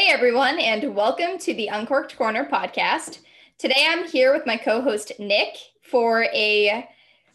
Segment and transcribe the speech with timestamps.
[0.00, 3.18] Hey everyone, and welcome to the Uncorked Corner podcast.
[3.58, 6.88] Today I'm here with my co host Nick for a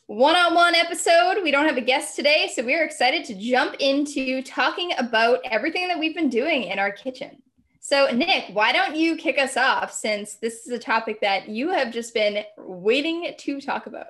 [0.07, 1.43] one on one episode.
[1.43, 5.88] We don't have a guest today, so we're excited to jump into talking about everything
[5.89, 7.43] that we've been doing in our kitchen.
[7.82, 11.70] So, Nick, why don't you kick us off since this is a topic that you
[11.70, 14.07] have just been waiting to talk about?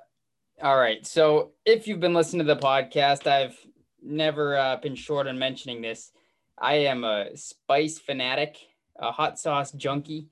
[0.63, 1.05] All right.
[1.05, 3.57] So, if you've been listening to the podcast, I've
[4.01, 6.13] never uh, been short on mentioning this.
[6.57, 8.57] I am a spice fanatic,
[8.97, 10.29] a hot sauce junkie,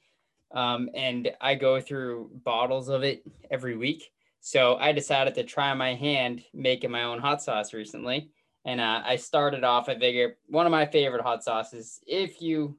[0.54, 4.12] um, and I go through bottles of it every week.
[4.40, 8.30] So I decided to try my hand making my own hot sauce recently.
[8.66, 12.78] And uh, I started off, I figure one of my favorite hot sauces, if you,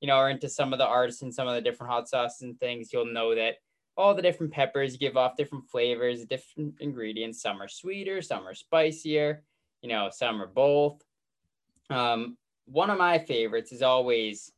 [0.00, 2.42] you know, are into some of the artists and some of the different hot sauces
[2.42, 3.56] and things, you'll know that
[3.96, 7.42] all the different peppers give off different flavors, different ingredients.
[7.42, 9.42] Some are sweeter, some are spicier,
[9.82, 11.02] you know, some are both.
[11.90, 12.36] Um,
[12.70, 14.52] one of my favorites is always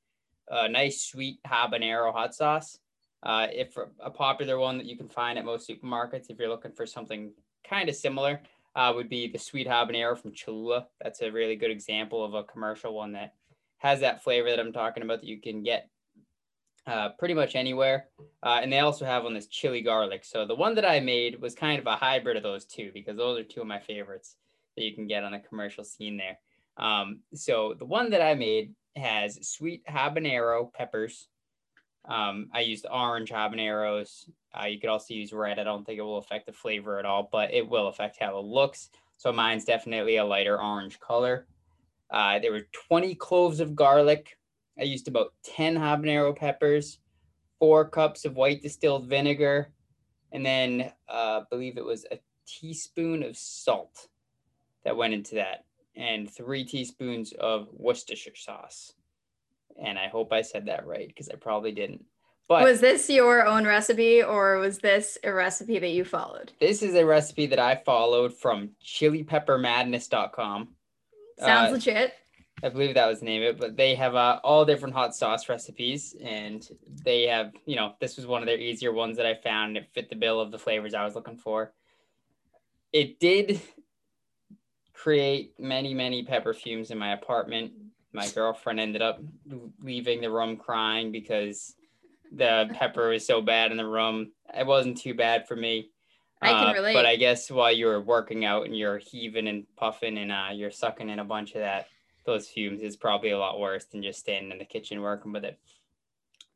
[0.48, 2.78] a nice sweet habanero hot sauce.
[3.22, 6.72] Uh, if a popular one that you can find at most supermarkets, if you're looking
[6.72, 7.33] for something
[7.69, 8.41] kind of similar,
[8.77, 10.86] uh, would be the sweet habanero from Cholula.
[11.02, 13.34] That's a really good example of a commercial one that
[13.78, 15.89] has that flavor that I'm talking about that you can get
[16.86, 18.06] uh, pretty much anywhere.
[18.42, 20.24] Uh, and they also have on this chili garlic.
[20.24, 23.17] So the one that I made was kind of a hybrid of those two because
[23.17, 24.36] those are two of my favorites
[24.77, 26.39] that you can get on the commercial scene there.
[26.81, 31.28] Um, so the one that I made has sweet habanero peppers.
[32.06, 34.28] Um, I used orange habaneros.
[34.59, 35.58] Uh, you could also use red.
[35.58, 38.39] I don't think it will affect the flavor at all, but it will affect how
[38.39, 38.89] it looks.
[39.19, 41.47] So mine's definitely a lighter orange color.
[42.11, 44.39] Uh, there were 20 cloves of garlic.
[44.78, 46.98] I used about 10 habanero peppers,
[47.58, 49.70] four cups of white distilled vinegar,
[50.33, 54.08] and then uh, I believe it was a teaspoon of salt
[54.85, 58.92] that went into that and three teaspoons of Worcestershire sauce.
[59.83, 62.05] And I hope I said that right because I probably didn't.
[62.48, 66.52] But was this your own recipe or was this a recipe that you followed?
[66.58, 70.68] This is a recipe that I followed from chilipeppermadness.com.
[71.39, 72.14] Sounds uh, legit.
[72.62, 75.14] I believe that was the name of it, but they have uh, all different hot
[75.14, 76.68] sauce recipes, and
[77.05, 79.77] they have, you know, this was one of their easier ones that I found.
[79.77, 81.72] It fit the bill of the flavors I was looking for.
[82.92, 83.61] It did
[85.02, 87.72] create many, many pepper fumes in my apartment.
[88.12, 89.20] My girlfriend ended up
[89.83, 91.74] leaving the room crying because
[92.33, 94.33] the pepper was so bad in the room.
[94.55, 95.90] It wasn't too bad for me.
[96.42, 96.94] I can uh, relate.
[96.94, 100.48] But I guess while you were working out and you're heaving and puffing and uh,
[100.52, 101.86] you're sucking in a bunch of that,
[102.27, 105.44] those fumes is probably a lot worse than just standing in the kitchen working with
[105.44, 105.58] it.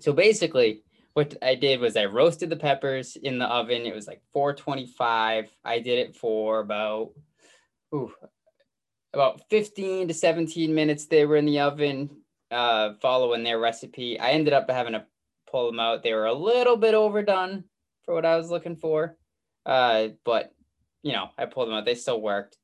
[0.01, 0.83] So basically,
[1.15, 3.87] what I did was I roasted the peppers in the oven.
[3.87, 5.51] It was like 425.
[5.65, 7.13] I did it for about
[7.95, 8.13] ooh,
[9.15, 12.11] about 15 to 17 minutes they were in the oven
[12.51, 14.19] uh, following their recipe.
[14.19, 15.05] I ended up having to
[15.51, 16.03] pull them out.
[16.03, 17.65] They were a little bit overdone
[18.05, 19.17] for what I was looking for.
[19.65, 20.53] Uh, but,
[21.03, 21.85] you know, I pulled them out.
[21.85, 22.59] They still worked.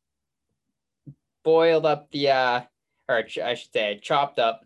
[1.43, 2.61] Boiled up the, uh,
[3.09, 4.65] or I should say, I chopped up.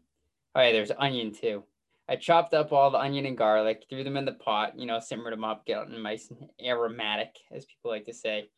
[0.55, 1.65] Oh, yeah, there's onion too.
[2.09, 5.01] I chopped up all the onion and garlic, threw them in the pot, you know,
[5.01, 8.51] simmered them up, get them nice and aromatic, as people like to say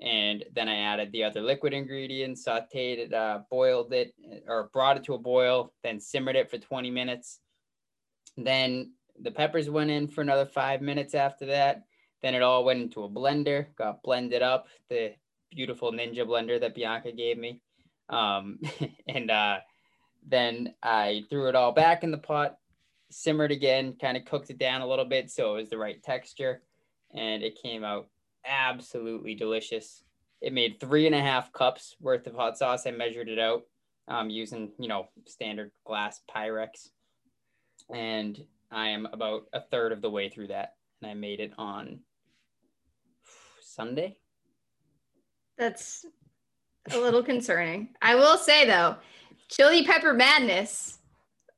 [0.00, 4.14] and then I added the other liquid ingredients, sauteed it, uh, boiled it,
[4.46, 7.40] or brought it to a boil, then simmered it for 20 minutes.
[8.36, 11.84] Then the peppers went in for another five minutes after that.
[12.22, 15.14] Then it all went into a blender, got blended up, the
[15.50, 17.62] beautiful Ninja blender that Bianca gave me.
[18.10, 18.60] Um,
[19.08, 19.58] and uh,
[20.26, 22.58] then I threw it all back in the pot,
[23.10, 26.02] simmered again, kind of cooked it down a little bit so it was the right
[26.02, 26.62] texture,
[27.14, 28.08] and it came out
[28.46, 30.02] absolutely delicious.
[30.40, 32.86] It made three and a half cups worth of hot sauce.
[32.86, 33.62] I measured it out
[34.08, 36.90] um, using, you know, standard glass Pyrex.
[37.92, 40.74] And I am about a third of the way through that.
[41.00, 42.00] And I made it on
[43.62, 44.16] Sunday.
[45.58, 46.04] That's
[46.90, 47.90] a little concerning.
[48.02, 48.96] I will say, though,
[49.48, 50.98] Chili Pepper Madness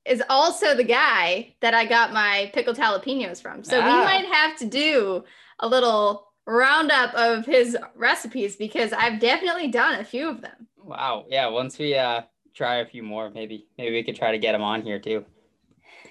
[0.04, 3.62] is also the guy that I got my pickled jalapenos from.
[3.62, 3.84] So ah.
[3.84, 5.24] we might have to do
[5.60, 10.66] a little roundup of his recipes because I've definitely done a few of them.
[10.82, 11.26] Wow.
[11.28, 11.48] Yeah.
[11.48, 12.22] Once we uh
[12.54, 15.24] try a few more, maybe maybe we could try to get him on here too.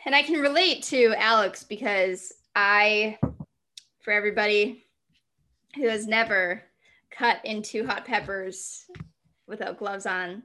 [0.05, 3.17] And I can relate to Alex because I,
[3.99, 4.85] for everybody
[5.75, 6.63] who has never
[7.11, 8.85] cut into hot peppers
[9.47, 10.43] without gloves on,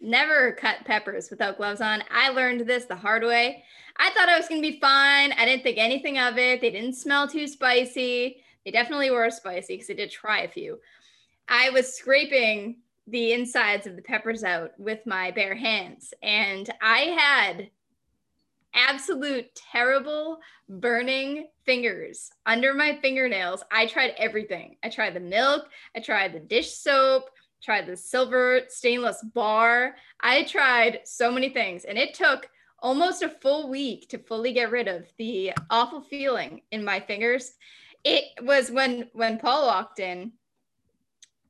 [0.00, 2.04] never cut peppers without gloves on.
[2.12, 3.64] I learned this the hard way.
[3.96, 5.32] I thought I was going to be fine.
[5.32, 6.60] I didn't think anything of it.
[6.60, 8.36] They didn't smell too spicy.
[8.64, 10.78] They definitely were spicy because I did try a few.
[11.48, 16.98] I was scraping the insides of the peppers out with my bare hands, and I
[16.98, 17.70] had
[18.74, 23.64] absolute terrible burning fingers under my fingernails.
[23.70, 24.76] I tried everything.
[24.84, 27.30] I tried the milk, I tried the dish soap,
[27.62, 29.96] tried the silver stainless bar.
[30.20, 32.48] I tried so many things and it took
[32.78, 37.52] almost a full week to fully get rid of the awful feeling in my fingers.
[38.04, 40.32] It was when when Paul walked in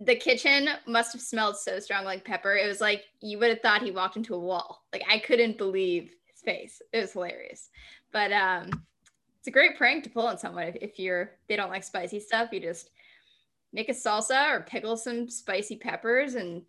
[0.00, 2.56] the kitchen must have smelled so strong like pepper.
[2.56, 4.84] It was like you would have thought he walked into a wall.
[4.92, 6.80] Like I couldn't believe his face.
[6.92, 7.68] It was hilarious.
[8.12, 8.70] But um
[9.38, 12.18] it's a great prank to pull on someone if, if you're they don't like spicy
[12.18, 12.48] stuff.
[12.52, 12.90] You just
[13.72, 16.62] make a salsa or pickle some spicy peppers and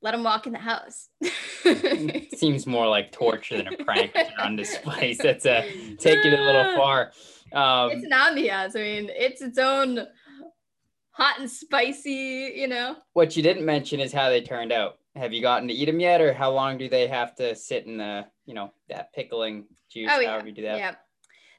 [0.00, 1.08] let them walk in the house.
[2.34, 5.18] Seems more like torture than a prank on this spice.
[5.18, 5.62] That's a
[5.98, 7.12] take it a little far.
[7.52, 8.76] Um, it's an ambiance.
[8.76, 10.06] I mean, it's its own
[11.10, 12.96] hot and spicy, you know.
[13.12, 14.98] What you didn't mention is how they turned out.
[15.16, 17.86] Have you gotten to eat them yet, or how long do they have to sit
[17.86, 20.08] in the, you know, that pickling juice?
[20.10, 20.44] Oh, however yeah.
[20.44, 20.78] you do that.
[20.78, 20.94] Yeah.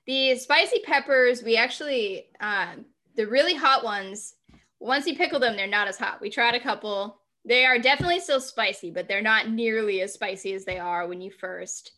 [0.07, 2.85] The spicy peppers, we actually, um,
[3.15, 4.35] the really hot ones,
[4.79, 6.21] once you pickle them, they're not as hot.
[6.21, 7.19] We tried a couple.
[7.43, 11.21] They are definitely still spicy, but they're not nearly as spicy as they are when
[11.21, 11.91] you first,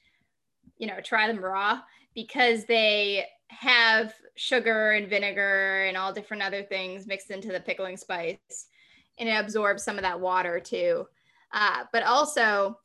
[0.77, 1.81] you know, try them raw
[2.15, 3.25] because they
[3.59, 8.67] have sugar and vinegar and all different other things mixed into the pickling spice
[9.19, 11.05] and it absorbs some of that water too.
[11.53, 12.77] Uh, but also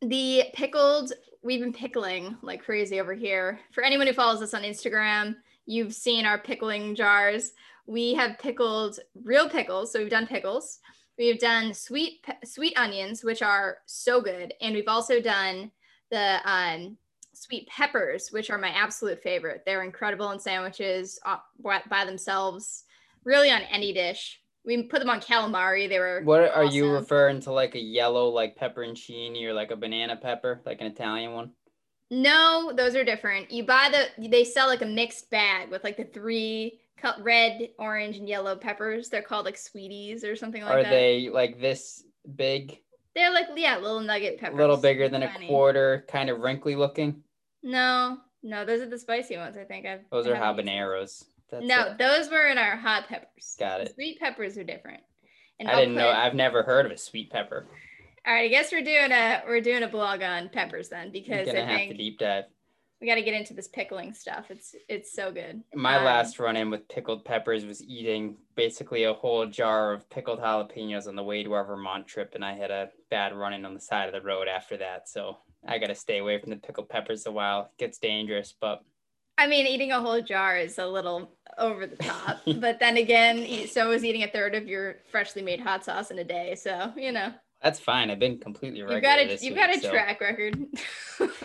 [0.00, 1.12] the pickled
[1.42, 3.60] we've been pickling like crazy over here.
[3.72, 5.36] For anyone who follows us on instagram
[5.66, 7.52] you've seen our pickling jars.
[7.86, 9.92] We have pickled real pickles.
[9.92, 10.78] So we've done pickles.
[11.18, 14.54] We've done sweet sweet onions which are so good.
[14.60, 15.70] And we've also done
[16.10, 16.96] the um,
[17.36, 19.62] sweet peppers, which are my absolute favorite.
[19.64, 22.84] They're incredible in sandwiches uh, by themselves,
[23.24, 24.40] really on any dish.
[24.64, 25.88] We put them on calamari.
[25.88, 26.22] They were.
[26.24, 26.74] What are awesome.
[26.74, 27.52] you referring to?
[27.52, 31.50] Like a yellow, like pepperoncini, or like a banana pepper, like an Italian one?
[32.10, 33.50] No, those are different.
[33.50, 34.28] You buy the.
[34.28, 38.56] They sell like a mixed bag with like the three cut red, orange, and yellow
[38.56, 39.08] peppers.
[39.10, 40.86] They're called like sweeties or something like are that.
[40.86, 42.04] Are they like this
[42.36, 42.80] big?
[43.14, 44.58] They're like yeah, little nugget peppers.
[44.58, 45.46] A little bigger than Tiny.
[45.46, 47.22] a quarter, kind of wrinkly looking.
[47.62, 49.56] No, no, those are the spicy ones.
[49.56, 50.00] I think I've.
[50.10, 51.24] Those are habaneros.
[51.50, 51.98] That's no, it.
[51.98, 53.56] those were in our hot peppers.
[53.58, 53.88] Got it.
[53.88, 55.02] The sweet peppers are different.
[55.60, 56.08] And I I'll didn't know.
[56.08, 57.66] I've never heard of a sweet pepper.
[58.26, 61.48] All right, I guess we're doing a we're doing a blog on peppers then because
[61.48, 62.44] I have think to deep dive.
[63.04, 64.46] We got to get into this pickling stuff.
[64.48, 65.62] It's it's so good.
[65.74, 70.08] My um, last run in with pickled peppers was eating basically a whole jar of
[70.08, 73.52] pickled jalapenos on the way to our Vermont trip, and I had a bad run
[73.52, 75.06] in on the side of the road after that.
[75.06, 75.36] So
[75.68, 77.70] I got to stay away from the pickled peppers a while.
[77.78, 78.80] It gets dangerous, but
[79.36, 82.40] I mean, eating a whole jar is a little over the top.
[82.56, 86.18] but then again, so is eating a third of your freshly made hot sauce in
[86.20, 86.54] a day.
[86.54, 87.34] So you know.
[87.62, 88.10] That's fine.
[88.10, 88.96] I've been completely regular.
[88.96, 89.90] You've got a you've week, got a so.
[89.90, 90.66] track record.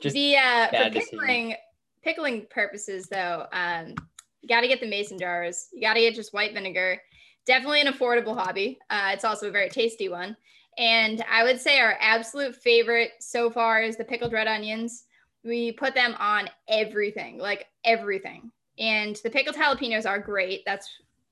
[0.00, 1.54] Just the uh, for pickling
[2.02, 3.94] pickling purposes though, um,
[4.40, 5.68] you got to get the mason jars.
[5.72, 7.00] You got to get just white vinegar.
[7.46, 8.78] Definitely an affordable hobby.
[8.90, 10.36] Uh, it's also a very tasty one.
[10.78, 15.04] And I would say our absolute favorite so far is the pickled red onions.
[15.44, 18.50] We put them on everything, like everything.
[18.78, 20.62] And the pickled jalapenos are great.
[20.64, 20.88] That's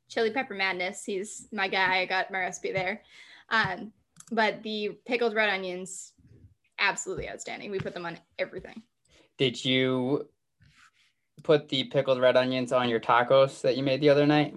[0.09, 1.05] Chili Pepper Madness.
[1.05, 2.01] He's my guy.
[2.01, 3.03] I got my recipe there.
[3.49, 3.93] Um,
[4.31, 6.13] but the pickled red onions,
[6.81, 7.71] absolutely outstanding.
[7.71, 8.83] We put them on everything.
[9.39, 10.29] Did you
[11.43, 14.57] put the pickled red onions on your tacos that you made the other night?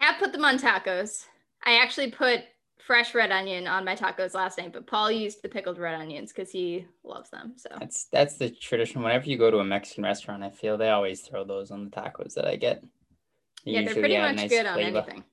[0.00, 1.24] I have put them on tacos.
[1.64, 2.44] I actually put
[2.86, 6.32] fresh red onion on my tacos last night, but Paul used the pickled red onions
[6.32, 7.54] because he loves them.
[7.56, 9.02] So that's that's the tradition.
[9.02, 11.90] Whenever you go to a Mexican restaurant, I feel they always throw those on the
[11.90, 12.82] tacos that I get.
[13.64, 14.98] They yeah, they're pretty much nice good flavor.
[14.98, 15.24] on anything.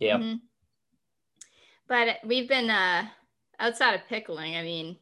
[0.00, 0.16] Yeah.
[0.18, 0.34] Mm-hmm.
[1.86, 3.06] But we've been uh
[3.60, 4.56] outside of pickling.
[4.56, 4.96] I mean,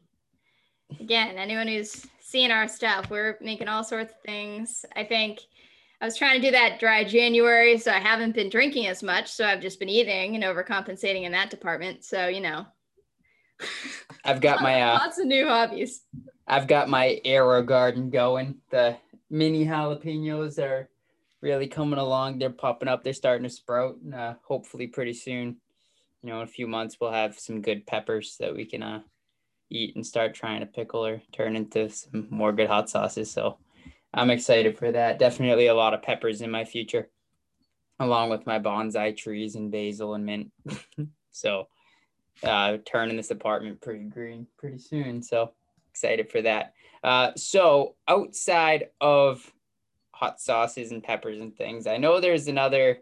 [1.01, 4.85] again, anyone who's seen our stuff, we're making all sorts of things.
[4.95, 5.41] I think
[6.01, 9.31] I was trying to do that dry January, so I haven't been drinking as much.
[9.31, 12.05] So I've just been eating and overcompensating in that department.
[12.05, 12.67] So you know,
[14.25, 16.03] I've got my uh, lots of new hobbies.
[16.47, 18.57] I've got my AeroGarden going.
[18.71, 18.97] The
[19.31, 20.89] mini jalapenos are
[21.41, 22.39] really coming along.
[22.39, 23.03] They're popping up.
[23.03, 23.97] They're starting to sprout.
[24.05, 25.57] And, uh, hopefully, pretty soon,
[26.27, 29.01] you know, in a few months, we'll have some good peppers that we can uh,
[29.71, 33.31] eat and start trying to pickle or turn into some more good hot sauces.
[33.31, 33.59] So
[34.13, 35.21] I'm excited for that.
[35.21, 37.09] Definitely a lot of peppers in my future,
[38.01, 40.51] along with my bonsai trees and basil and mint.
[41.31, 41.69] so,
[42.43, 45.23] uh, turning this apartment pretty green pretty soon.
[45.23, 45.53] So
[45.93, 46.75] excited for that.
[47.05, 49.49] Uh, so outside of
[50.11, 52.99] hot sauces and peppers and things, I know there's another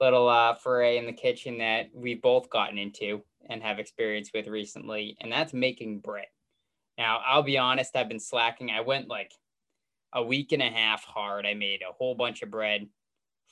[0.00, 4.46] little uh, foray in the kitchen that we've both gotten into and have experience with
[4.46, 6.26] recently, and that's making bread.
[6.98, 8.70] Now, I'll be honest, I've been slacking.
[8.70, 9.32] I went like
[10.12, 11.46] a week and a half hard.
[11.46, 12.88] I made a whole bunch of bread,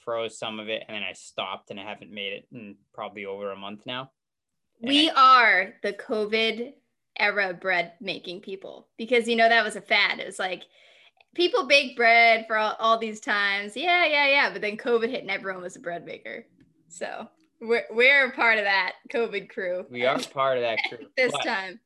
[0.05, 3.25] froze some of it, and then I stopped and I haven't made it in probably
[3.25, 4.11] over a month now.
[4.83, 6.75] And We I- are the COVID
[7.19, 10.21] era bread making people because you know that was a fad.
[10.21, 10.65] It was like
[11.35, 13.77] people bake bread for all, all these times.
[13.77, 14.53] Yeah, yeah, yeah.
[14.53, 16.47] But then COVID hit and everyone was a bread maker.
[16.89, 17.29] So
[17.61, 19.87] we're, we're a part of that COVID crew.
[19.91, 21.07] we are part of that crew.
[21.17, 21.81] this but time.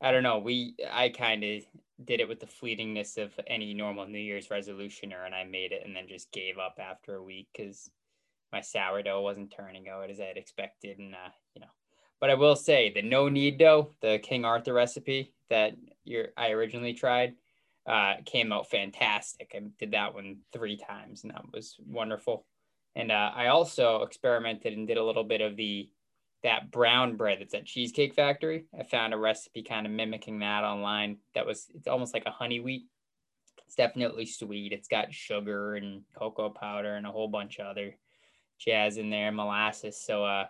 [0.00, 0.38] I don't know.
[0.38, 1.62] We I kind of
[2.04, 5.82] did it with the fleetingness of any normal New Year's resolutioner, and I made it
[5.84, 7.90] and then just gave up after a week because
[8.52, 11.68] my sourdough wasn't turning out as I had expected, and uh, you know.
[12.20, 16.50] But I will say the no knead dough, the King Arthur recipe that you're I
[16.50, 17.34] originally tried,
[17.86, 19.52] uh, came out fantastic.
[19.54, 22.46] I did that one three times, and that was wonderful.
[22.96, 25.88] And uh, I also experimented and did a little bit of the
[26.44, 28.66] that brown bread that's at Cheesecake Factory.
[28.78, 31.16] I found a recipe kind of mimicking that online.
[31.34, 32.84] That was it's almost like a honey wheat.
[33.66, 34.72] It's definitely sweet.
[34.72, 37.96] It's got sugar and cocoa powder and a whole bunch of other
[38.58, 40.00] jazz in there, molasses.
[40.04, 40.44] So uh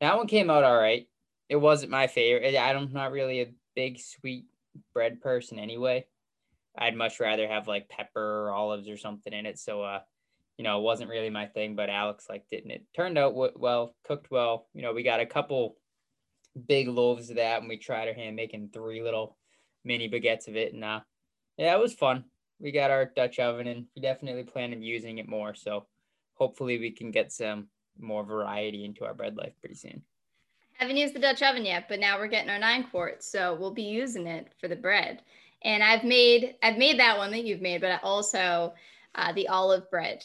[0.00, 1.06] that one came out all right.
[1.48, 2.56] It wasn't my favorite.
[2.56, 4.46] I'm not really a big sweet
[4.94, 6.06] bread person anyway.
[6.76, 9.58] I'd much rather have like pepper or olives or something in it.
[9.58, 10.00] So uh
[10.58, 13.34] you know, it wasn't really my thing, but Alex liked it and it turned out
[13.34, 14.68] well, cooked well.
[14.74, 15.76] You know, we got a couple
[16.68, 19.36] big loaves of that and we tried our hand making three little
[19.84, 20.74] mini baguettes of it.
[20.74, 21.00] And uh,
[21.56, 22.24] yeah, it was fun.
[22.60, 25.54] We got our Dutch oven and we definitely plan on using it more.
[25.54, 25.86] So
[26.34, 30.02] hopefully we can get some more variety into our bread life pretty soon.
[30.74, 33.74] haven't used the Dutch oven yet, but now we're getting our nine quarts, so we'll
[33.74, 35.22] be using it for the bread.
[35.64, 38.74] And I've made I've made that one that you've made, but also
[39.14, 40.24] uh, the olive bread,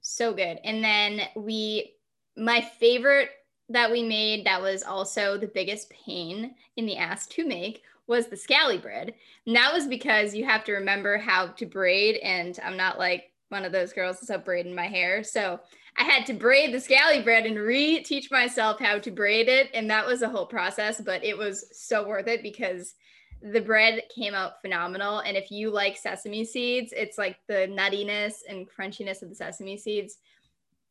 [0.00, 0.58] so good.
[0.64, 1.94] And then we
[2.36, 3.30] my favorite
[3.68, 8.26] that we made that was also the biggest pain in the ass to make was
[8.26, 9.14] the Scali bread.
[9.46, 13.30] And that was because you have to remember how to braid, and I'm not like
[13.48, 15.60] one of those girls that's up braiding my hair, so
[15.96, 19.90] I had to braid the Scali bread and re-teach myself how to braid it, and
[19.90, 21.00] that was a whole process.
[21.00, 22.94] But it was so worth it because
[23.42, 25.20] the bread came out phenomenal.
[25.20, 29.76] And if you like sesame seeds, it's like the nuttiness and crunchiness of the sesame
[29.76, 30.18] seeds.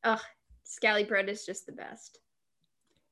[0.04, 0.20] Ugh,
[0.64, 2.20] Scali bread is just the best.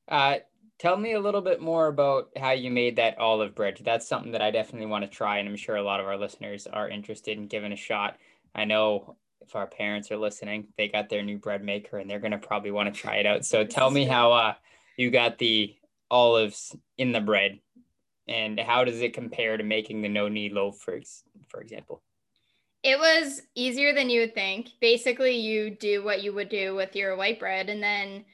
[0.08, 0.36] Uh,
[0.78, 3.80] tell me a little bit more about how you made that olive bread.
[3.84, 6.16] That's something that I definitely want to try, and I'm sure a lot of our
[6.16, 8.16] listeners are interested in giving a shot.
[8.54, 12.18] I know if our parents are listening, they got their new bread maker, and they're
[12.18, 13.44] gonna probably want to try it out.
[13.44, 14.54] So tell me how uh,
[14.96, 15.76] you got the
[16.10, 17.60] olives in the bread,
[18.30, 21.00] and how does it compare to making the no knead loaf, for
[21.48, 22.02] for example?
[22.82, 24.68] It was easier than you would think.
[24.80, 28.24] Basically, you do what you would do with your white bread, and then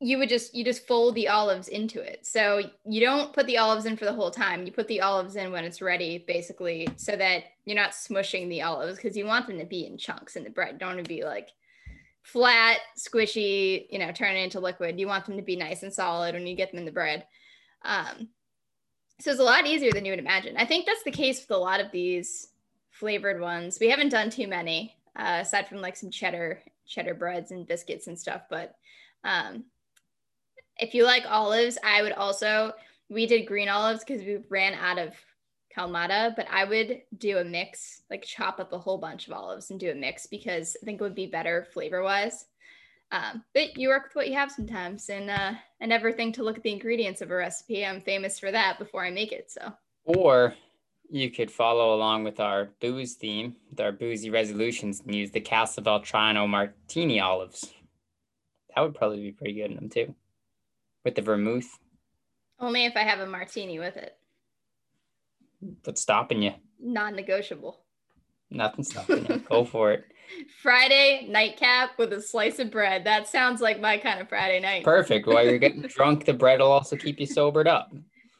[0.00, 2.26] you would just you just fold the olives into it.
[2.26, 4.66] So you don't put the olives in for the whole time.
[4.66, 8.62] You put the olives in when it's ready, basically, so that you're not smushing the
[8.62, 10.78] olives because you want them to be in chunks in the bread.
[10.78, 11.50] Don't want to be like
[12.22, 14.98] flat, squishy, you know, turn it into liquid.
[14.98, 17.24] You want them to be nice and solid when you get them in the bread.
[17.82, 18.28] Um,
[19.20, 20.56] so it's a lot easier than you would imagine.
[20.56, 22.48] I think that's the case with a lot of these
[22.90, 23.78] flavored ones.
[23.80, 28.06] We haven't done too many, uh, aside from like some cheddar cheddar breads and biscuits
[28.06, 28.42] and stuff.
[28.48, 28.74] But
[29.24, 29.64] um,
[30.78, 32.72] if you like olives, I would also
[33.08, 35.14] we did green olives because we ran out of
[35.76, 39.70] Kalamata, but I would do a mix, like chop up a whole bunch of olives
[39.70, 42.46] and do a mix because I think it would be better flavor wise.
[43.12, 46.42] Um, but you work with what you have sometimes, and uh, I never think to
[46.42, 47.86] look at the ingredients of a recipe.
[47.86, 49.50] I'm famous for that before I make it.
[49.50, 49.72] So
[50.04, 50.54] Or
[51.08, 55.40] you could follow along with our booze theme, with our boozy resolutions, and use the
[55.40, 57.72] Castelvetrano Martini olives.
[58.74, 60.14] That would probably be pretty good in them too,
[61.04, 61.78] with the vermouth.
[62.58, 64.16] only if I have a martini with it,
[65.84, 66.52] What's stopping you?
[66.80, 67.80] non-negotiable.
[68.50, 69.38] Nothing stopping you.
[69.38, 70.04] Go for it.
[70.62, 73.04] Friday nightcap with a slice of bread.
[73.04, 74.84] That sounds like my kind of Friday night.
[74.84, 75.26] Perfect.
[75.26, 77.92] While you're getting drunk, the bread will also keep you sobered up.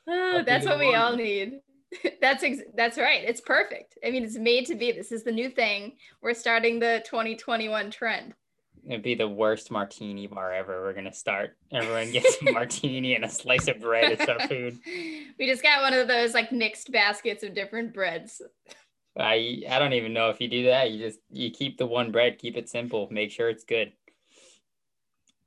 [0.08, 1.60] Oh, that's what we all need.
[2.20, 3.22] that's ex- that's right.
[3.24, 3.98] It's perfect.
[4.04, 4.92] I mean, it's made to be.
[4.92, 5.96] This is the new thing.
[6.22, 8.34] We're starting the 2021 trend.
[8.88, 10.82] It'd be the worst martini bar ever.
[10.82, 11.56] We're gonna start.
[11.72, 14.12] Everyone gets a martini and a slice of bread.
[14.12, 14.78] It's our food.
[15.38, 18.40] we just got one of those like mixed baskets of different breads.
[19.18, 20.90] I I don't even know if you do that.
[20.90, 23.92] You just you keep the one bread, keep it simple, make sure it's good.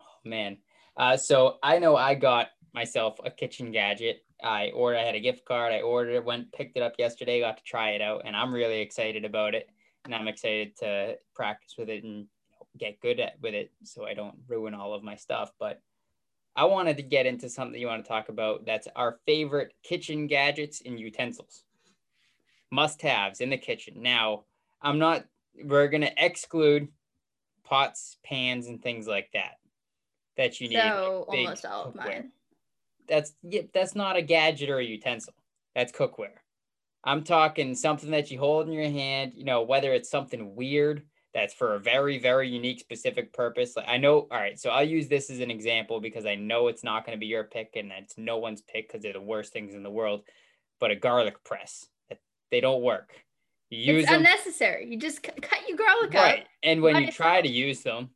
[0.02, 0.58] Oh man.
[0.98, 4.24] Uh, so I know I got myself a kitchen gadget.
[4.44, 5.00] I ordered.
[5.00, 5.74] I had a gift card.
[5.74, 6.26] I ordered it.
[6.26, 7.42] Went picked it up yesterday.
[7.42, 9.70] Got to try it out, and I'm really excited about it.
[10.06, 12.28] And I'm excited to practice with it and
[12.78, 15.52] get good at with it, so I don't ruin all of my stuff.
[15.60, 15.82] But
[16.56, 18.66] I wanted to get into something you want to talk about.
[18.66, 21.64] That's our favorite kitchen gadgets and utensils,
[22.72, 24.02] must haves in the kitchen.
[24.02, 24.46] Now,
[24.82, 25.26] I'm not,
[25.64, 26.88] we're going to exclude
[27.64, 29.58] pots, pans, and things like that
[30.38, 30.80] that you need.
[30.80, 32.32] So almost all of mine.
[33.08, 35.34] That's yeah, that's not a gadget or a utensil.
[35.76, 36.38] That's cookware.
[37.04, 41.04] I'm talking something that you hold in your hand, you know, whether it's something weird
[41.34, 43.76] that's for a very, very unique, specific purpose.
[43.76, 46.68] Like I know, all right, so I'll use this as an example because I know
[46.68, 49.22] it's not going to be your pick and it's no one's pick because they're the
[49.22, 50.24] worst things in the world.
[50.80, 51.86] But a garlic press,
[52.52, 53.12] they don't work.
[53.70, 54.88] You use it's them, unnecessary.
[54.90, 56.40] You just cut your garlic right.
[56.40, 56.46] up.
[56.64, 58.10] And when you try to use them,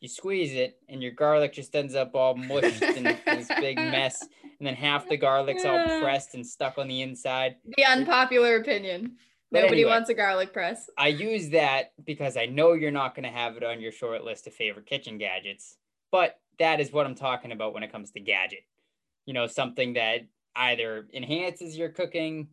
[0.00, 4.22] you squeeze it and your garlic just ends up all mushed in this big mess
[4.42, 9.16] and then half the garlic's all pressed and stuck on the inside the unpopular opinion
[9.50, 13.14] but nobody anyway, wants a garlic press i use that because i know you're not
[13.14, 15.76] going to have it on your short list of favorite kitchen gadgets
[16.10, 18.64] but that is what i'm talking about when it comes to gadget
[19.26, 20.20] you know something that
[20.56, 22.48] either enhances your cooking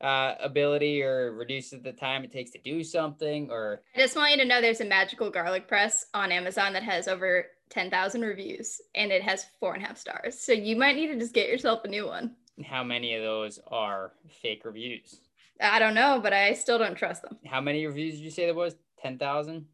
[0.00, 4.30] uh, ability or reduces the time it takes to do something or i just want
[4.30, 8.80] you to know there's a magical garlic press on amazon that has over 10,000 reviews
[8.94, 10.40] and it has four and a half stars.
[10.40, 12.34] So you might need to just get yourself a new one.
[12.64, 14.12] How many of those are
[14.42, 15.20] fake reviews?
[15.60, 17.36] I don't know but i still don't trust them.
[17.46, 18.74] How many reviews did you say there was?
[19.00, 19.64] 10,000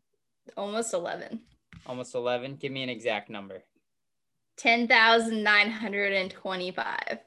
[0.59, 1.40] almost 11
[1.87, 3.62] almost 11 give me an exact number.
[4.59, 7.19] 10,925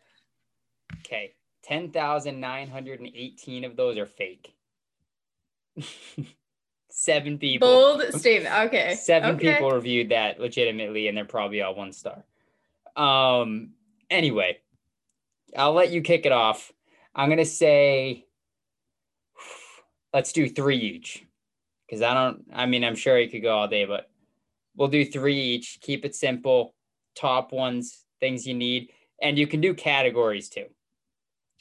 [1.00, 1.34] okay
[1.68, 4.56] 10,918 of those are fake.
[6.90, 7.68] Seven people.
[7.68, 8.56] Bold statement.
[8.68, 8.96] Okay.
[8.96, 9.54] Seven okay.
[9.54, 12.24] people reviewed that legitimately, and they're probably all one star.
[12.96, 13.74] Um.
[14.10, 14.60] Anyway,
[15.56, 16.72] I'll let you kick it off.
[17.14, 18.26] I'm gonna say,
[20.14, 21.24] let's do three each,
[21.86, 22.46] because I don't.
[22.52, 24.10] I mean, I'm sure you could go all day, but
[24.76, 25.80] we'll do three each.
[25.82, 26.74] Keep it simple.
[27.16, 28.90] Top ones, things you need,
[29.22, 30.66] and you can do categories too.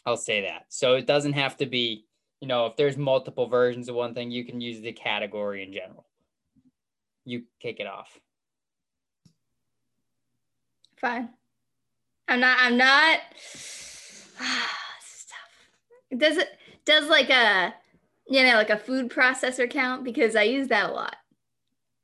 [0.07, 0.67] I'll say that.
[0.69, 2.07] So it doesn't have to be,
[2.41, 5.73] you know, if there's multiple versions of one thing, you can use the category in
[5.73, 6.07] general.
[7.25, 8.21] You kick it off.
[10.97, 11.31] Fine.
[12.29, 13.19] I'm not, I'm not.
[14.41, 16.19] Ah, this is tough.
[16.19, 16.49] Does it,
[16.85, 17.75] does like a,
[18.29, 20.05] you know, like a food processor count?
[20.05, 21.17] Because I use that a lot.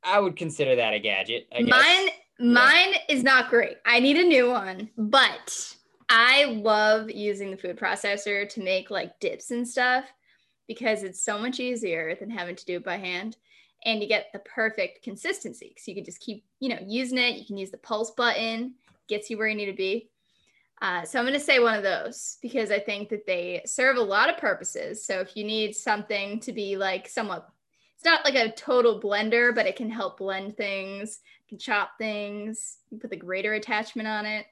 [0.03, 1.47] I would consider that a gadget.
[1.53, 2.97] Mine, mine yeah.
[3.07, 3.77] is not great.
[3.85, 5.75] I need a new one, but
[6.09, 10.05] I love using the food processor to make like dips and stuff
[10.67, 13.37] because it's so much easier than having to do it by hand.
[13.85, 15.75] And you get the perfect consistency.
[15.77, 17.35] So you can just keep, you know, using it.
[17.35, 18.75] You can use the pulse button,
[19.09, 20.09] gets you where you need to be.
[20.81, 23.97] Uh, so I'm going to say one of those because I think that they serve
[23.97, 25.05] a lot of purposes.
[25.05, 27.47] So if you need something to be like somewhat,
[27.95, 32.79] it's not like a total blender, but it can help blend things, can chop things,
[32.89, 34.45] you put the grater attachment on it.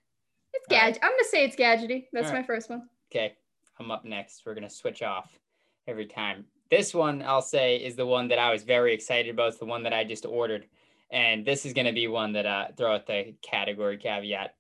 [0.72, 1.04] Gadget.
[1.04, 2.06] I'm gonna say it's gadgety.
[2.12, 2.42] That's right.
[2.42, 2.88] my first one.
[3.12, 3.34] Okay,
[3.80, 4.44] I'm up next.
[4.46, 5.40] We're gonna switch off
[5.88, 6.46] every time.
[6.70, 9.50] This one I'll say is the one that I was very excited about.
[9.50, 10.66] It's the one that I just ordered,
[11.12, 14.56] and this is gonna be one that uh throw out the category caveat.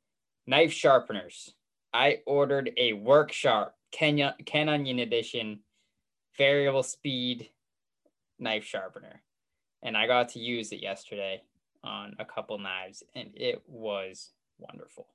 [0.48, 1.54] Knife sharpeners.
[1.94, 5.60] I ordered a Work Sharp Ken, Ken Onion Edition
[6.38, 7.50] variable speed
[8.40, 9.22] knife sharpener,
[9.84, 11.44] and I got to use it yesterday
[11.84, 15.08] on a couple knives, and it was wonderful.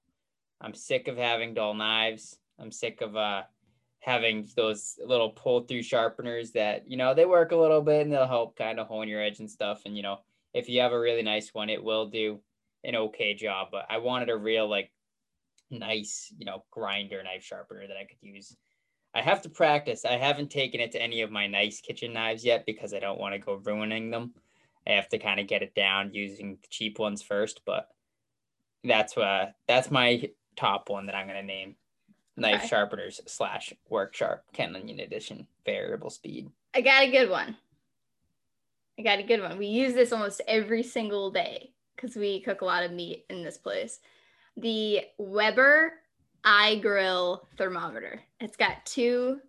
[0.60, 2.38] I'm sick of having dull knives.
[2.58, 3.42] I'm sick of uh,
[4.00, 8.12] having those little pull through sharpeners that, you know, they work a little bit and
[8.12, 9.82] they'll help kind of hone your edge and stuff.
[9.84, 10.18] And, you know,
[10.54, 12.40] if you have a really nice one, it will do
[12.84, 13.68] an okay job.
[13.70, 14.90] But I wanted a real, like,
[15.70, 18.56] nice, you know, grinder knife sharpener that I could use.
[19.14, 20.04] I have to practice.
[20.04, 23.18] I haven't taken it to any of my nice kitchen knives yet because I don't
[23.18, 24.34] want to go ruining them.
[24.86, 27.88] I have to kind of get it down using the cheap ones first, but
[28.84, 31.76] that's uh that's my top one that I'm going to name
[32.36, 32.68] knife okay.
[32.68, 36.50] sharpeners slash work sharp Ken Onion edition variable speed.
[36.74, 37.56] I got a good one.
[38.98, 39.58] I got a good one.
[39.58, 43.42] We use this almost every single day because we cook a lot of meat in
[43.42, 44.00] this place.
[44.56, 45.92] The Weber
[46.44, 48.22] iGrill thermometer.
[48.40, 49.40] It's got two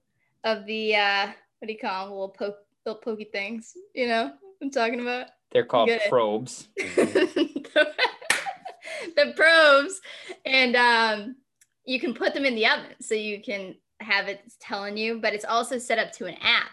[0.44, 1.28] of the uh,
[1.60, 2.14] what do you call them?
[2.14, 3.74] Little poke, little pokey things.
[3.94, 5.28] You know I'm talking about.
[5.52, 6.68] They're called probes.
[9.18, 10.00] the probes
[10.46, 11.36] and um,
[11.86, 15.34] you can put them in the oven so you can have it telling you but
[15.34, 16.72] it's also set up to an app.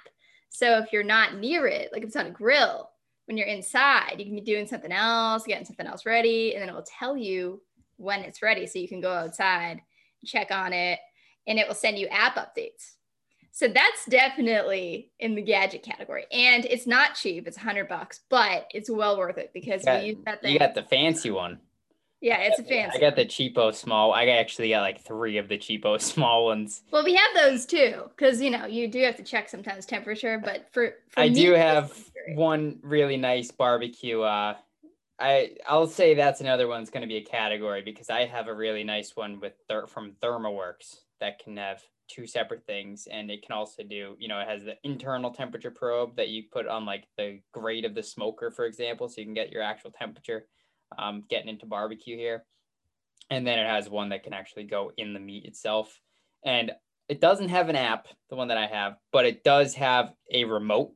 [0.50, 2.90] So if you're not near it like if it's on a grill
[3.24, 6.68] when you're inside you can be doing something else getting something else ready and then
[6.68, 7.61] it will tell you
[7.96, 8.66] when it's ready.
[8.66, 9.80] So you can go outside
[10.24, 10.98] check on it
[11.46, 12.92] and it will send you app updates.
[13.52, 16.24] So that's definitely in the gadget category.
[16.33, 17.46] And it's not cheap.
[17.46, 20.59] It's 100 bucks but it's well worth it because got, we use that thing you
[20.59, 21.59] got the fancy one
[22.25, 22.97] Yeah, it's a fancy.
[22.97, 24.15] I got the cheapo small.
[24.15, 26.81] I actually got like three of the cheapo small ones.
[26.91, 30.41] Well, we have those too, because you know you do have to check sometimes temperature.
[30.43, 31.93] But for, for I meat, do have
[32.29, 34.23] one really nice barbecue.
[34.23, 34.55] Uh,
[35.19, 38.55] I I'll say that's another one's going to be a category because I have a
[38.55, 43.43] really nice one with ther- from ThermoWorks that can have two separate things, and it
[43.43, 46.87] can also do you know it has the internal temperature probe that you put on
[46.87, 50.47] like the grate of the smoker, for example, so you can get your actual temperature.
[50.98, 52.44] Um, getting into barbecue here,
[53.30, 56.00] and then it has one that can actually go in the meat itself,
[56.44, 56.72] and
[57.09, 60.44] it doesn't have an app, the one that I have, but it does have a
[60.44, 60.92] remote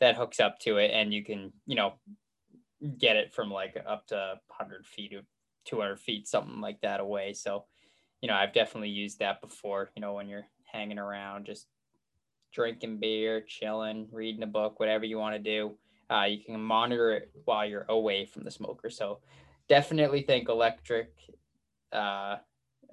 [0.00, 1.94] that hooks up to it, and you can, you know,
[2.98, 5.22] get it from like up to 100 feet or
[5.66, 7.32] 200 feet, something like that away.
[7.32, 7.64] So,
[8.20, 11.66] you know, I've definitely used that before, you know, when you're hanging around, just
[12.52, 15.76] drinking beer, chilling, reading a book, whatever you want to do.
[16.10, 18.90] Uh, you can monitor it while you're away from the smoker.
[18.90, 19.20] So,
[19.68, 21.12] definitely think electric,
[21.92, 22.36] uh,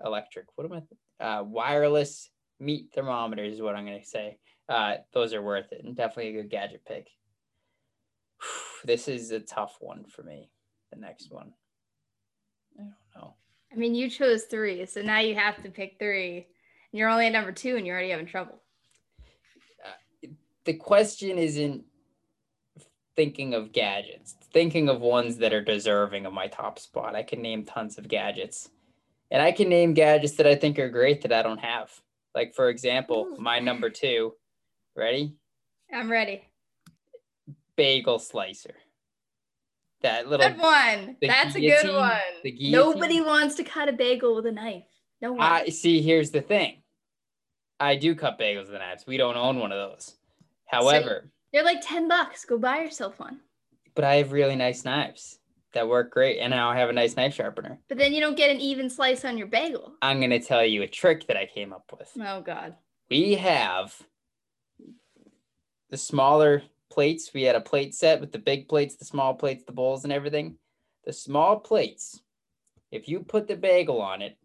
[0.06, 0.84] electric, what am
[1.20, 4.38] I, uh, wireless meat thermometers is what I'm going to say.
[4.68, 7.08] Uh, those are worth it and definitely a good gadget pick.
[8.86, 10.50] This is a tough one for me.
[10.94, 11.52] The next one.
[12.80, 13.34] I don't know.
[13.74, 16.48] I mean, you chose three, so now you have to pick three.
[16.92, 18.62] And you're only at number two, and you're already having trouble.
[20.64, 21.84] The question isn't
[23.20, 27.18] thinking of gadgets, thinking of ones that are deserving of my top spot.
[27.18, 28.70] I can name tons of gadgets.
[29.30, 31.92] And I can name gadgets that I think are great that I don't have.
[32.34, 33.38] Like, for example, Ooh.
[33.38, 34.36] my number two,
[34.96, 35.36] ready?
[35.94, 36.48] I'm ready.
[37.76, 38.76] Bagel slicer.
[40.02, 41.18] That little Good one.
[41.20, 42.22] the That's a good one.
[42.72, 44.86] Nobody wants to cut a bagel with a knife.
[45.22, 45.42] No one.
[45.42, 46.02] I see.
[46.02, 46.84] Here's the thing.
[47.82, 49.06] I do cut bagels with knives.
[49.06, 50.16] We don't own one of those.
[50.68, 52.46] However, They're like 10 bucks.
[52.46, 53.40] Go buy yourself one.
[53.96, 55.40] but I have really nice knives
[55.74, 57.80] that work great, and now I have a nice knife sharpener.
[57.90, 59.94] But then you don't get an even slice on your bagel.
[60.02, 62.10] I'm gonna tell you a trick that I came up with.
[62.20, 62.76] Oh, God.
[63.10, 63.96] We have
[65.90, 67.34] the smaller plates.
[67.34, 70.14] We had a plate set with the big plates, the small plates, the bowls, and
[70.14, 70.58] everything.
[71.06, 72.22] The small plates,
[72.92, 74.38] if you put the bagel on it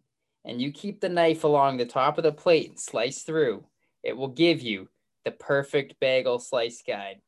[0.43, 3.63] and you keep the knife along the top of the plate and slice through,
[4.03, 4.89] it will give you
[5.25, 7.21] the perfect bagel slice guide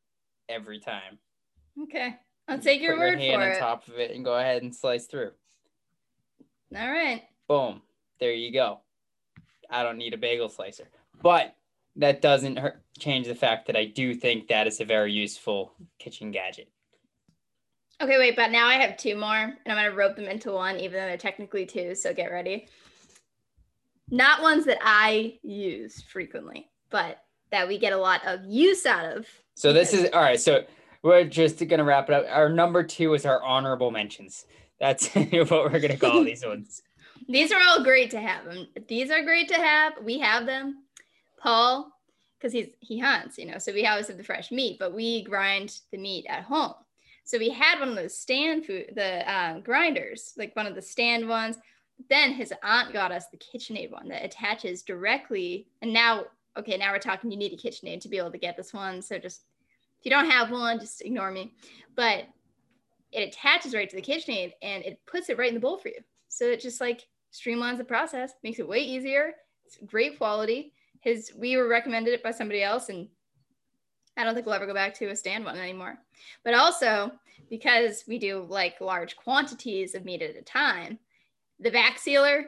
[0.48, 1.18] every time.
[1.84, 2.16] Okay.
[2.48, 3.60] I'll take your put word your hand for on it.
[3.60, 5.32] top of it and go ahead and slice through.
[6.76, 7.24] All right.
[7.48, 7.82] Boom.
[8.20, 8.80] There you go.
[9.70, 10.88] I don't need a bagel slicer.
[11.22, 11.56] But
[11.98, 15.74] that doesn't hurt, change the fact that I do think that is a very useful
[16.00, 16.70] kitchen gadget.
[18.00, 20.80] Okay, wait, but now I have two more, and I'm gonna rope them into one,
[20.80, 21.96] even though they're technically two.
[21.96, 22.68] So get ready.
[24.12, 27.18] Not ones that I use frequently, but
[27.52, 29.28] that we get a lot of use out of.
[29.56, 30.40] So this is all right.
[30.40, 30.64] So
[31.04, 32.26] we're just gonna wrap it up.
[32.30, 34.46] Our number two is our honorable mentions.
[34.80, 36.82] That's what we're gonna call these ones.
[37.28, 38.44] These are all great to have.
[38.88, 39.94] These are great to have.
[40.04, 40.84] We have them.
[41.40, 41.92] Paul,
[42.38, 45.24] because he's he hunts, you know, so we always have the fresh meat, but we
[45.24, 46.74] grind the meat at home.
[47.24, 50.82] So we had one of those stand food, the uh, grinders, like one of the
[50.82, 51.58] stand ones.
[52.10, 55.68] Then his aunt got us the KitchenAid one that attaches directly.
[55.82, 56.26] And now,
[56.58, 57.32] okay, now we're talking.
[57.32, 59.02] You need a KitchenAid to be able to get this one.
[59.02, 59.44] So just
[60.00, 61.54] if you don't have one, just ignore me.
[61.96, 62.26] But
[63.12, 65.90] it attaches right to the KitchenAid and it puts it right in the bowl for
[65.90, 66.02] you.
[66.28, 69.34] So it just like streamlines the process, makes it way easier.
[69.66, 70.74] It's great quality.
[71.02, 73.08] His we were recommended it by somebody else, and
[74.18, 75.98] I don't think we'll ever go back to a stand one anymore.
[76.44, 77.12] But also
[77.50, 81.00] because we do like large quantities of meat at a time,
[81.60, 82.48] the vac sealer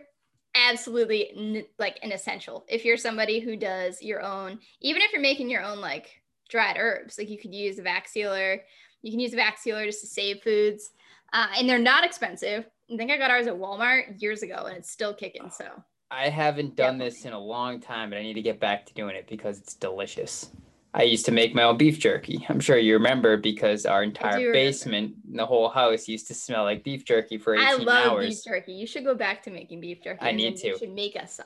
[0.56, 2.66] absolutely n- like an essential.
[2.68, 6.10] If you're somebody who does your own, even if you're making your own like
[6.50, 8.62] dried herbs, like you could use a vac sealer.
[9.02, 10.92] You can use a vac sealer just to save foods,
[11.32, 12.66] uh, and they're not expensive.
[12.92, 15.50] I think I got ours at Walmart years ago, and it's still kicking.
[15.52, 15.66] So
[16.12, 17.06] I haven't done Yeah.
[17.06, 19.60] this in a long time, but I need to get back to doing it because
[19.60, 20.50] it's delicious.
[20.94, 22.44] I used to make my own beef jerky.
[22.50, 26.84] I'm sure you remember because our entire basement, the whole house used to smell like
[26.84, 27.80] beef jerky for 18 hours.
[27.80, 28.28] I love hours.
[28.28, 28.74] beef jerky.
[28.74, 30.26] You should go back to making beef jerky.
[30.26, 30.80] I need then You to.
[30.80, 31.46] should make us some.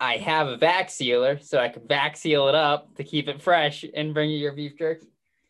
[0.00, 3.40] I have a vac sealer, so I can vac seal it up to keep it
[3.42, 5.06] fresh and bring you your beef jerky.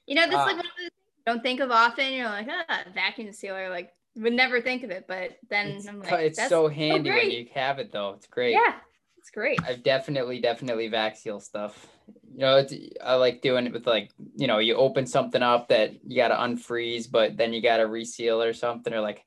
[0.06, 0.44] You know, that's Ah.
[0.44, 2.12] like one of those things you don't think of often.
[2.12, 3.68] You're like, ah, vacuum sealer.
[3.68, 7.10] Like, would never think of it, but then It's, I'm like, it's that's so handy
[7.10, 8.10] when you have it, though.
[8.12, 8.52] It's great.
[8.52, 8.74] yeah,
[9.18, 9.58] it's great.
[9.66, 11.88] I've definitely, definitely vac seal stuff.
[12.06, 15.68] You know, it's, I like doing it with like, you know, you open something up
[15.68, 19.24] that you got to unfreeze, but then you got to reseal or something, or like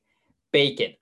[0.52, 0.92] bacon.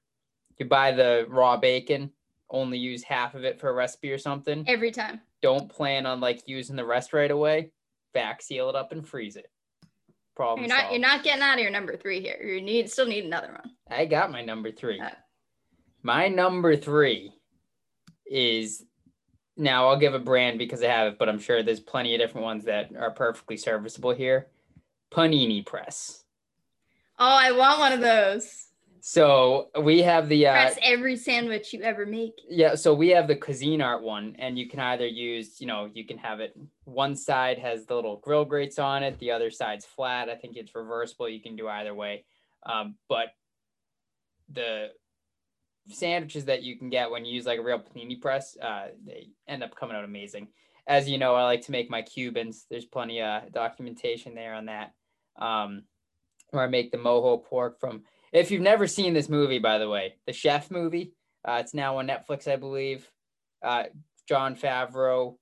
[0.59, 2.13] You buy the raw bacon,
[2.49, 4.65] only use half of it for a recipe or something.
[4.69, 5.21] Every time.
[5.43, 7.73] Don't plan on like using the rest right away.
[8.15, 9.51] Vac seal it up and freeze it.
[10.35, 10.81] Problem You're not.
[10.83, 10.93] solved.
[10.93, 12.41] You're not getting out of your number three here.
[12.43, 13.73] You need still need another one.
[13.91, 15.01] I got my number three.
[15.01, 15.11] Uh,
[16.03, 17.33] My number three
[18.27, 18.85] is
[19.57, 22.21] now I'll give a brand because I have it, but I'm sure there's plenty of
[22.21, 24.49] different ones that are perfectly serviceable here.
[25.11, 26.25] Panini Press.
[27.19, 28.65] Oh, I want one of those.
[29.01, 32.35] So we have the uh, Press every sandwich you ever make.
[32.51, 32.75] yeah.
[32.75, 36.19] So we have the Cuisinart one, and you can either use, you know, you can
[36.19, 36.59] have it.
[36.85, 40.29] One side has the little grill grates on it, the other side's flat.
[40.29, 41.29] I think it's reversible.
[41.29, 42.25] You can do either way.
[42.65, 43.29] Um, but
[44.53, 44.89] the
[45.89, 49.29] sandwiches that you can get when you use like a real panini press, uh, they
[49.49, 50.49] end up coming out amazing.
[50.87, 52.67] As you know, I like to make my Cubans.
[52.71, 54.93] There's plenty of documentation there on that.
[55.39, 55.83] Um,
[56.51, 58.03] where I make the mojo pork from.
[58.33, 61.13] If you've never seen this movie, by the way, the Chef movie,
[61.45, 63.11] uh, it's now on Netflix, I believe.
[63.63, 63.85] Uh,
[64.29, 65.37] Jon Favreau,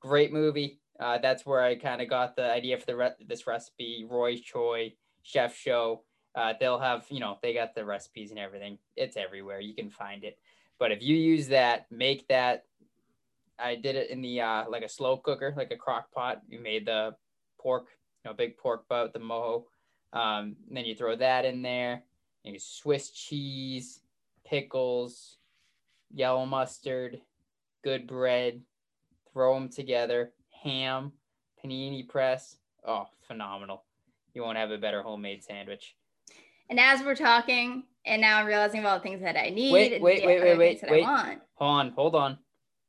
[0.00, 0.80] great movie.
[1.00, 4.06] Uh, that's where I kind of got the idea for the re- this recipe.
[4.08, 6.04] Roy Choi, Chef Show.
[6.38, 8.78] Uh, they'll have, you know, they got the recipes and everything.
[8.94, 9.58] It's everywhere.
[9.58, 10.38] You can find it.
[10.78, 12.64] But if you use that, make that.
[13.58, 16.42] I did it in the uh, like a slow cooker, like a crock pot.
[16.48, 17.16] You made the
[17.60, 17.88] pork,
[18.24, 19.64] you know, big pork butt, the mojo.
[20.12, 22.04] Um, then you throw that in there.
[22.44, 23.98] You Swiss cheese,
[24.46, 25.38] pickles,
[26.14, 27.20] yellow mustard,
[27.82, 28.62] good bread.
[29.32, 30.30] Throw them together.
[30.62, 31.10] Ham,
[31.60, 32.58] panini press.
[32.86, 33.82] Oh, phenomenal!
[34.34, 35.96] You won't have a better homemade sandwich.
[36.70, 39.72] And as we're talking, and now I'm realizing of all the things that I need.
[39.72, 40.84] Wait, wait, wait, wait, wait.
[40.84, 41.40] I want.
[41.54, 42.38] Hold on, hold on.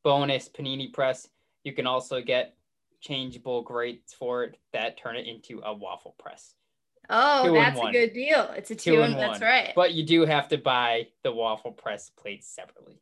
[0.03, 1.27] Bonus panini press.
[1.63, 2.55] You can also get
[3.01, 6.53] changeable grates for it that turn it into a waffle press.
[7.09, 8.53] Oh, Two that's a good deal.
[8.55, 9.73] It's a two, Two and in that's right.
[9.75, 12.99] But you do have to buy the waffle press plates separately.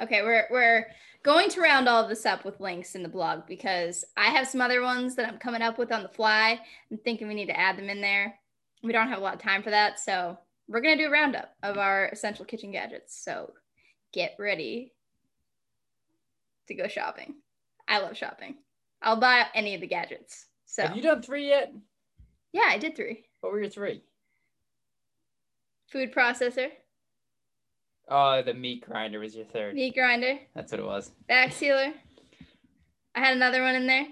[0.00, 0.86] Okay, we're we're
[1.22, 4.48] going to round all of this up with links in the blog because I have
[4.48, 6.58] some other ones that I'm coming up with on the fly.
[6.90, 8.39] I'm thinking we need to add them in there.
[8.82, 10.38] We don't have a lot of time for that, so
[10.68, 13.20] we're gonna do a roundup of our essential kitchen gadgets.
[13.22, 13.52] So
[14.12, 14.92] get ready
[16.68, 17.34] to go shopping.
[17.88, 18.56] I love shopping.
[19.02, 20.46] I'll buy any of the gadgets.
[20.66, 21.72] So Have you done three yet?
[22.52, 23.24] yeah, I did three.
[23.40, 24.02] What were your three?
[25.88, 26.68] Food processor,
[28.12, 29.74] Oh, the meat grinder was your third.
[29.74, 31.10] meat grinder, That's what it was.
[31.28, 31.92] vac sealer.
[33.14, 34.06] I had another one in there.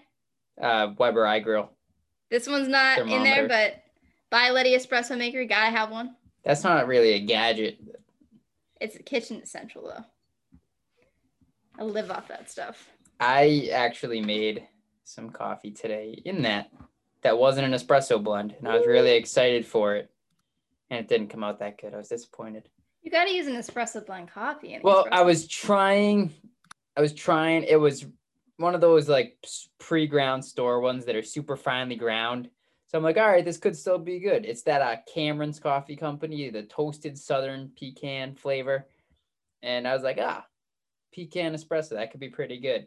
[0.61, 1.71] Uh, Weber grill.
[2.31, 3.83] This one's not in there, but
[4.33, 5.41] Bialetti espresso maker.
[5.41, 6.17] You gotta have one.
[6.45, 7.79] That's not really a gadget.
[8.81, 10.05] It's a kitchen essential though.
[11.79, 12.89] I live off that stuff.
[13.21, 14.67] I actually made
[15.05, 16.71] some coffee today in that.
[17.23, 20.11] That wasn't an espresso blend, and I was really excited for it.
[20.91, 21.93] And it didn't come out that good.
[21.93, 22.69] I was disappointed.
[23.03, 24.79] You gotta use an espresso blend coffee.
[24.83, 25.13] Well, espresso.
[25.13, 26.33] I was trying.
[26.97, 27.65] I was trying.
[27.65, 28.07] It was
[28.57, 29.37] one of those like
[29.79, 32.51] pre-ground store ones that are super finely ground.
[32.89, 34.47] So I'm like, all right, this could still be good.
[34.47, 38.87] It's that uh, Cameron's Coffee Company, the toasted Southern pecan flavor,
[39.63, 40.47] and I was like, ah,
[41.15, 42.87] pecan espresso, that could be pretty good.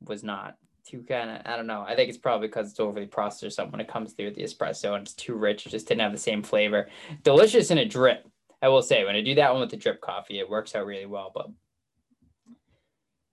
[0.00, 1.42] Was not too kind of.
[1.44, 1.82] I don't know.
[1.86, 4.42] I think it's probably because it's overly processed or something when it comes through the
[4.42, 5.66] espresso and it's too rich.
[5.66, 6.88] It just didn't have the same flavor.
[7.22, 8.26] Delicious in a drip.
[8.62, 10.86] I will say when I do that one with the drip coffee, it works out
[10.86, 11.48] really well, but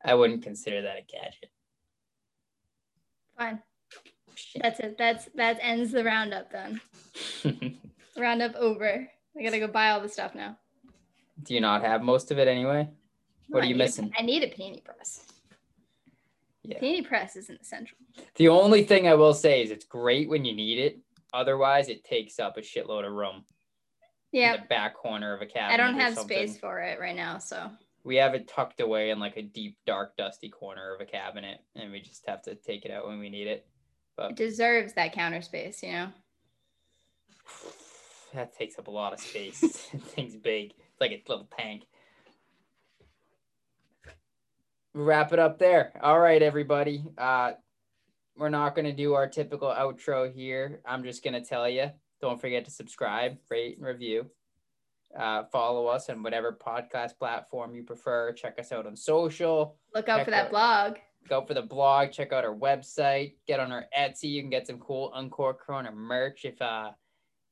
[0.04, 1.50] I wouldn't consider that a gadget.
[3.38, 3.62] fine.
[4.62, 4.98] That's it.
[4.98, 6.82] That's that ends the roundup then.
[8.18, 9.08] Roundup over.
[9.38, 10.58] I gotta go buy all the stuff now.
[11.44, 12.90] do you not have most of it anyway?
[13.48, 14.12] What are I you missing?
[14.18, 15.26] I need a panini press.
[16.64, 16.80] Yeah.
[16.80, 17.98] Panini press isn't essential.
[18.36, 21.00] The only thing I will say is it's great when you need it.
[21.34, 23.46] Otherwise, it takes up a shitload of room
[24.32, 25.74] Yeah, the back corner of a cabinet.
[25.74, 27.72] I don't have space for it right now, so
[28.04, 31.60] We have it tucked away in like a deep, dark, dusty corner of a cabinet,
[31.76, 33.66] and we just have to take it out when we need it.
[34.18, 36.08] It deserves that counter space, you know.
[38.34, 39.60] That takes up a lot of space.
[40.16, 40.72] Thing's big.
[40.72, 41.84] It's like a little tank.
[44.94, 45.92] Wrap it up there.
[46.02, 47.04] All right, everybody.
[47.18, 47.52] Uh,
[48.38, 50.80] we're not going to do our typical outro here.
[50.86, 54.28] I'm just going to tell you don't forget to subscribe, rate, and review.
[55.18, 58.32] Uh, follow us on whatever podcast platform you prefer.
[58.32, 59.76] Check us out on social.
[59.94, 60.98] Look out Check for that out- blog.
[61.28, 62.12] Go for the blog.
[62.12, 63.36] Check out our website.
[63.48, 64.26] Get on our Etsy.
[64.26, 66.92] You can get some cool Uncork Corner merch if uh,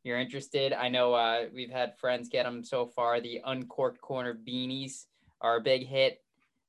[0.04, 0.74] you're interested.
[0.74, 3.22] I know uh, we've had friends get them so far.
[3.22, 5.06] The Uncorked Corner beanies
[5.42, 6.22] are a big hit.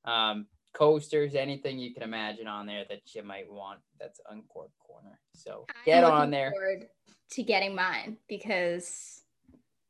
[0.04, 3.80] Um, coasters, anything you can imagine on there that you might want.
[3.98, 5.18] That's Uncorked Corner.
[5.34, 6.52] So get on there.
[6.52, 6.86] forward
[7.32, 9.22] to getting mine because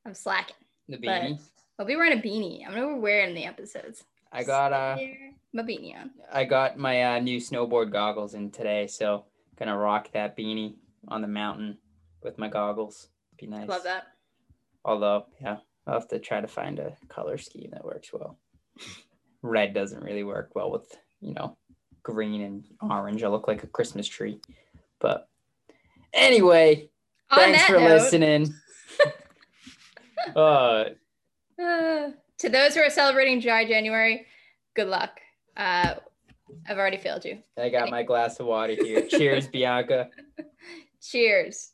[0.06, 0.56] I'm slacking.
[0.88, 1.40] The but- beanie.
[1.78, 2.66] I'll be wearing a beanie.
[2.66, 4.04] I'm gonna wear it in the episodes.
[4.30, 6.10] I got uh, Sit there, my beanie on.
[6.32, 9.24] I got my uh, new snowboard goggles in today, so
[9.58, 10.74] gonna rock that beanie
[11.08, 11.78] on the mountain
[12.22, 13.08] with my goggles.
[13.38, 13.68] Be nice.
[13.68, 14.04] Love that.
[14.84, 18.38] Although, yeah, I'll have to try to find a color scheme that works well.
[19.42, 21.56] Red doesn't really work well with, you know,
[22.02, 23.22] green and orange.
[23.22, 24.40] I look like a Christmas tree.
[25.00, 25.28] But
[26.12, 26.90] anyway,
[27.30, 28.54] On thanks for note, listening.
[30.36, 30.84] uh,
[31.62, 34.26] uh, to those who are celebrating dry January,
[34.74, 35.20] good luck.
[35.56, 35.94] Uh,
[36.68, 37.38] I've already failed you.
[37.58, 39.06] I got my glass of water here.
[39.06, 40.08] Cheers, Bianca.
[41.00, 41.72] Cheers.